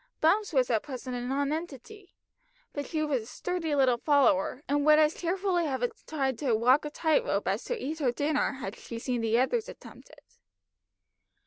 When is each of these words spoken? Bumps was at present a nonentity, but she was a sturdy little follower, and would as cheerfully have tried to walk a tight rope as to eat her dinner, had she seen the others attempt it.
Bumps 0.19 0.51
was 0.51 0.71
at 0.71 0.81
present 0.81 1.15
a 1.15 1.21
nonentity, 1.21 2.15
but 2.73 2.87
she 2.87 3.03
was 3.03 3.21
a 3.21 3.25
sturdy 3.27 3.75
little 3.75 3.99
follower, 3.99 4.63
and 4.67 4.83
would 4.83 4.97
as 4.97 5.13
cheerfully 5.13 5.67
have 5.67 5.87
tried 6.07 6.39
to 6.39 6.55
walk 6.55 6.85
a 6.85 6.89
tight 6.89 7.23
rope 7.23 7.47
as 7.47 7.63
to 7.65 7.77
eat 7.77 7.99
her 7.99 8.11
dinner, 8.11 8.53
had 8.53 8.75
she 8.75 8.97
seen 8.97 9.21
the 9.21 9.37
others 9.37 9.69
attempt 9.69 10.09
it. 10.09 10.39